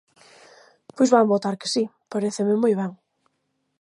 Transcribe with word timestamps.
Pois 0.95 1.13
van 1.13 1.31
votar 1.33 1.55
que 1.59 1.71
si, 1.73 1.83
paréceme 2.11 2.53
moi 2.61 2.73
ben. 2.79 2.91